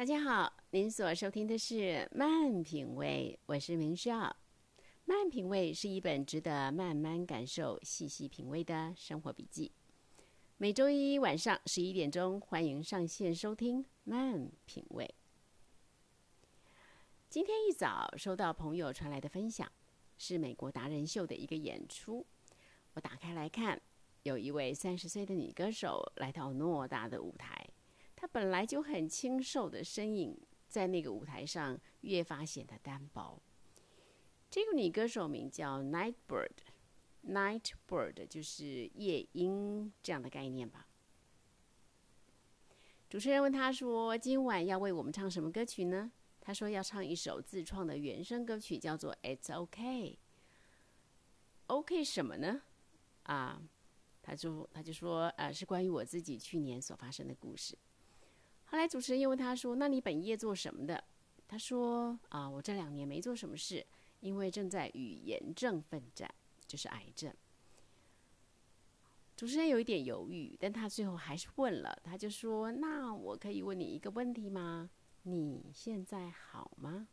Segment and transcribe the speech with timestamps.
[0.00, 1.74] 大家好，您所收听的是
[2.16, 4.12] 《慢品味》，我是明少。
[5.04, 9.70] 《慢品味》是一本值得慢慢感受、细细品味的生活笔记。
[10.56, 15.04] 每周一晚上十一点钟，欢迎上线收听《慢品味》。
[17.28, 19.70] 今天一早收到朋友传来的分享，
[20.16, 22.26] 是美国达人秀的一个演出。
[22.94, 23.78] 我打开来看，
[24.22, 27.68] 有一位三十岁的女歌手来到偌大的舞台。
[28.20, 33.40] 她本来就很清瘦的身影，在那个舞台上越发显得单薄。
[34.50, 40.86] 这个女歌手名叫 Nightbird，Nightbird 就是夜莺这样的概念吧。
[43.08, 46.12] 主持人问她说：“今晚要为我们唱什么歌曲呢？”
[46.42, 50.12] 她说：“要唱一首自创的原声歌曲，叫做《It's OK》。
[51.68, 52.60] OK 什么呢？
[53.22, 53.62] 啊，
[54.20, 57.78] 她就她就说：“呃，是关于我自己去年所发生的故事。”
[58.70, 61.02] 后来主持人又问他说：“那你本业做什么的？”
[61.48, 63.84] 他说：“啊，我这两年没做什么事，
[64.20, 66.32] 因为正在与炎症奋战，
[66.68, 67.34] 就是癌症。”
[69.36, 74.88] 主持人有一点犹豫，但他最后还是问了，他就说：“那我可以问你一个问题吗？
[75.22, 77.08] 你现在好吗？”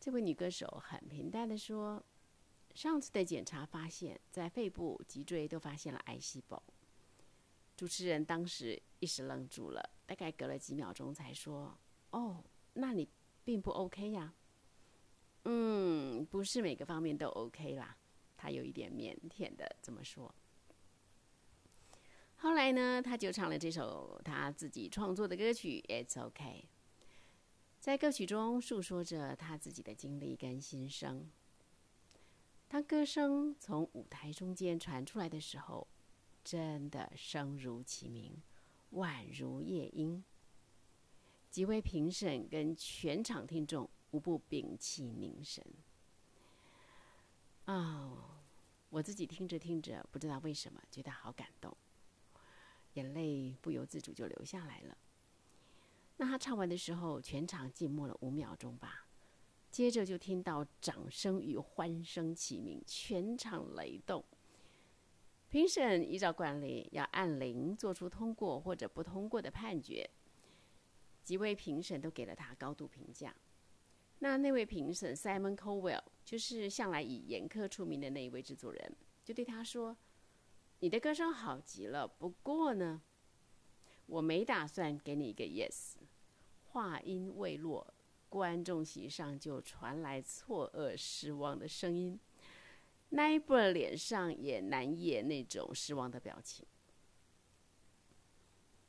[0.00, 2.02] 这位女歌手很平淡的说
[2.74, 6.62] ：“上次的检查发现，在肺部、脊椎都发现了癌细胞。”
[7.78, 11.78] 主持人当时一时愣住了，大概隔了几秒钟才说
[12.10, 13.08] ：“哦，那你
[13.44, 14.34] 并不 OK 呀
[15.46, 17.96] ？”“嗯，不是每个方面都 OK 啦。”
[18.36, 20.34] 他有一点腼腆的这么说。
[22.38, 26.64] 后来呢，他就唱了这首他自己创作的歌曲《It's OK》。
[27.78, 31.30] 在歌曲中诉说着他自己的经历跟心声。
[32.66, 35.86] 当歌声从舞台中间传出来的时候，
[36.48, 38.34] 真的声如其名，
[38.92, 40.24] 宛如夜莺。
[41.50, 45.62] 几位评审跟全场听众无不屏气凝神。
[47.66, 48.40] 啊，
[48.88, 51.76] 我自己听着听着，不知道为什么觉得好感动，
[52.94, 54.96] 眼泪不由自主就流下来了。
[56.16, 59.06] 那他唱完的时候，全场静默了五秒钟吧，
[59.70, 64.24] 接着就听到掌声与欢声齐鸣，全场雷动。
[65.50, 70.08] 评审依照惯例要按铃做出通过或者不通过的判决。
[71.24, 73.34] 几位评审都给了他高度评价。
[74.20, 79.96] 那那位评审 Simon Cowell 就是向来以严苛出名的那一位制作人，就对他说
[80.80, 83.00] ：“你的歌声好极了，不过呢，
[84.06, 85.94] 我没打算给你一个 yes。”
[86.70, 87.94] 话音未落，
[88.28, 92.18] 观众席上就传来错愕、失望的声音。
[93.10, 96.66] 那一部脸上也难掩那种失望的表情。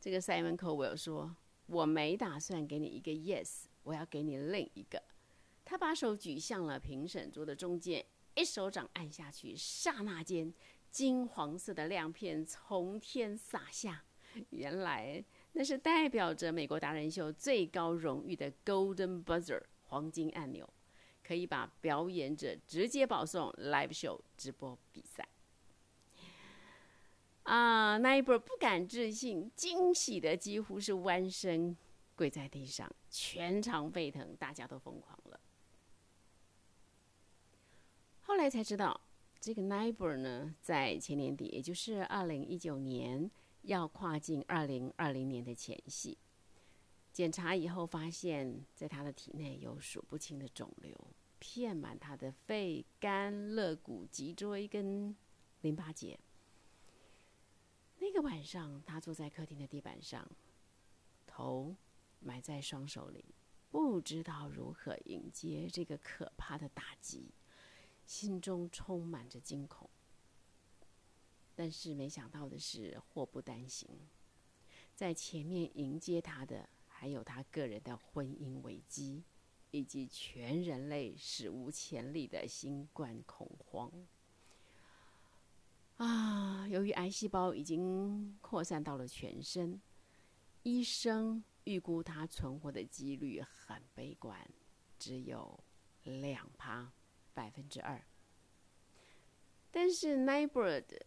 [0.00, 1.34] 这个 Simon Cowell 说
[1.66, 5.02] ：“我没打算给你一个 yes，我要给你另一个。”
[5.64, 8.04] 他把手举向了评审桌的中间，
[8.34, 10.52] 一手掌按下去，刹那间，
[10.90, 14.04] 金黄色的亮片从天洒下。
[14.50, 20.68] 原来那是代表着美国达人秀最高荣誉的 Golden Buzzer 黄金按钮。
[21.26, 25.26] 可以把表演者直接保送 live show 直播比赛
[27.44, 27.96] 啊！
[27.98, 31.76] 那一波不敢置信、惊喜的几乎是弯身
[32.14, 35.40] 跪在地上，全场沸腾，大家都疯狂了。
[38.22, 39.00] 后来才知道，
[39.40, 43.30] 这个 n i b e r 呢，在前年底，也就是二零一九年，
[43.62, 46.16] 要跨进二零二零年的前夕。
[47.14, 50.92] 检查以后发现，在他的体内有数不清的肿瘤，
[51.38, 55.14] 遍满他的肺、肝、肋骨、脊椎跟
[55.60, 56.18] 淋巴结。
[58.00, 60.28] 那个晚上，他坐在客厅的地板上，
[61.24, 61.76] 头
[62.18, 63.24] 埋在双手里，
[63.70, 67.32] 不知道如何迎接这个可怕的打击，
[68.04, 69.88] 心中充满着惊恐。
[71.54, 73.88] 但是没想到的是，祸不单行，
[74.96, 76.68] 在前面迎接他的。
[76.96, 79.24] 还有他个人的婚姻危机，
[79.72, 83.92] 以及全人类史无前例的新冠恐慌。
[85.96, 89.82] 啊，由于癌细胞已经扩散到了全身，
[90.62, 94.48] 医生预估他存活的几率很悲观，
[94.98, 95.58] 只有
[96.04, 96.92] 两趴，
[97.34, 98.00] 百分之二。
[99.70, 100.98] 但是 n i b e r d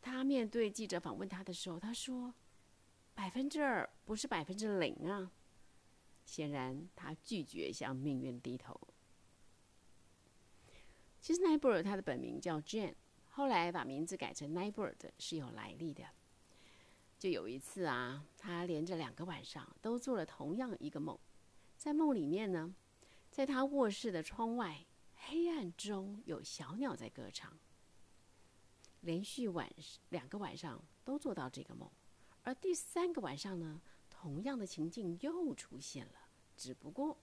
[0.00, 2.34] 他面对记者访问他的时候，他说。
[3.20, 5.30] 百分之二不是百分之零啊！
[6.24, 8.80] 显然，他拒绝向命运低头。
[11.20, 12.94] 其实，奈布尔他的本名叫 Jane，
[13.28, 16.02] 后来把名字改成奈布尔的是有来历的。
[17.18, 21.18] 就有一次啊，他连着两个晚上都做了同样一个梦，
[21.76, 22.74] 在梦里面呢，
[23.30, 24.86] 在他卧室的窗外，
[25.26, 27.54] 黑暗中有小鸟在歌唱。
[29.02, 29.70] 连续晚
[30.08, 31.90] 两个晚上都做到这个梦，
[32.42, 37.18] 而第三个晚上呢，同样的情境又出现了，只不过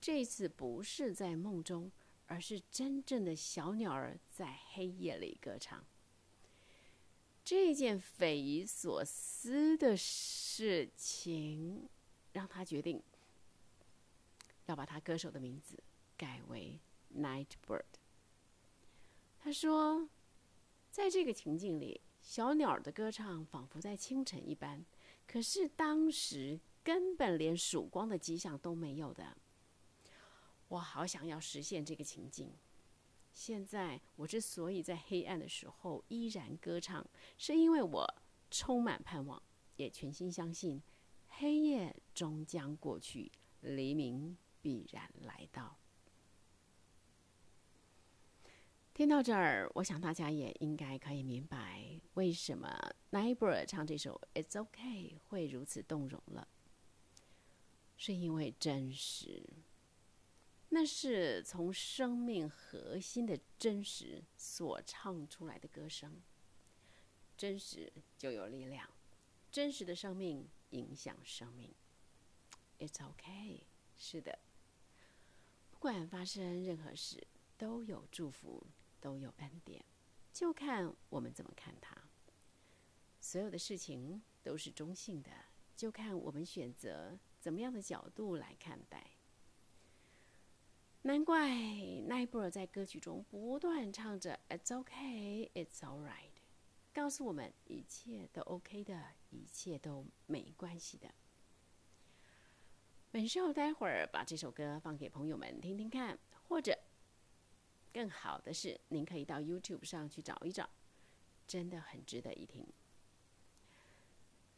[0.00, 1.90] 这次不是在梦中，
[2.26, 5.84] 而是真正的小鸟儿在黑夜里歌唱。
[7.44, 11.88] 这件匪夷所思的事情，
[12.32, 13.00] 让他决定
[14.66, 15.80] 要把他歌手的名字
[16.16, 16.80] 改为
[17.16, 17.84] Nightbird。
[19.38, 20.08] 他说，
[20.90, 24.84] 在这个情境里，小鸟的歌唱仿佛在清晨一般，
[25.28, 29.36] 可是当时根本连曙光的迹象都没有的。
[30.66, 32.52] 我好想要实现这个情境。
[33.32, 37.08] 现在我之所以在黑暗的时候依然歌唱，
[37.38, 38.04] 是因为我
[38.50, 39.40] 充满盼望，
[39.76, 40.82] 也全心相信
[41.28, 43.30] 黑夜终将过去，
[43.60, 45.78] 黎明必然来到。
[48.96, 54.80] 听到这儿，我想大家也应该可以明白，为什么 Nightbird 唱这首《It's OK》
[55.28, 56.48] 会如此动容了，
[57.98, 59.44] 是因为真实。
[60.70, 66.22] 那是从生命核心的真实所唱出来的歌声，
[67.36, 68.88] 真实就有力量，
[69.52, 71.70] 真实的生命影响生命。
[72.78, 73.66] It's OK，
[73.98, 74.38] 是的，
[75.70, 77.26] 不管发生任何事，
[77.58, 78.66] 都有祝福，
[79.06, 79.84] 都有恩典，
[80.32, 81.96] 就看我们怎么看它。
[83.20, 85.30] 所有的事情都是中性的，
[85.76, 89.12] 就看我们选择怎么样的角度来看待。
[91.02, 91.54] 难怪
[92.08, 96.40] 奈布尔在歌曲中不断唱着 "It's okay, it's alright"，
[96.92, 101.14] 告诉我们一切都 OK 的，一切都没关系的。
[103.12, 106.18] 本少待会儿把这首歌放给朋友们听听看，
[106.48, 106.76] 或者
[107.96, 110.68] 更好的是，您可以到 YouTube 上去找一找，
[111.46, 112.66] 真的很值得一听。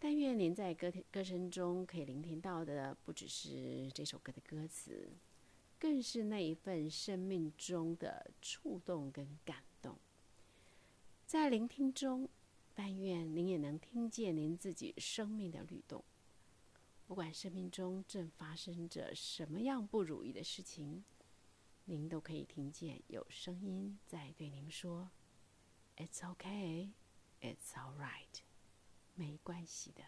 [0.00, 5.08] 但愿您在歌歌声中可以聆听到的，不只是这首歌的歌词。
[5.78, 9.96] 更是那一份生命中的触动跟感动，
[11.24, 12.28] 在聆听中，
[12.74, 16.02] 但愿您也能听见您自己生命的律动。
[17.06, 21.04] 不管生命中正发生着什么样不如意的事情，
[21.90, 25.08] 您都可以听见有声音在对您说
[25.96, 26.90] ：“It's okay,
[27.40, 28.42] it's all right，
[29.14, 30.02] 没关系的。”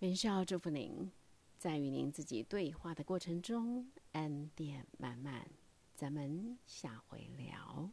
[0.00, 1.12] 明少祝福您。
[1.58, 5.50] 在与您自己对话的过程中，恩典满满。
[5.94, 7.90] 咱们下回聊。